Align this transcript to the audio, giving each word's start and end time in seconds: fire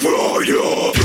fire 0.00 0.99